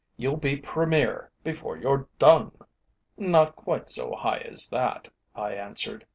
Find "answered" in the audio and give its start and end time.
5.53-6.07